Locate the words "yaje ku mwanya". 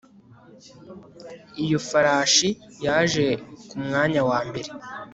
2.85-4.21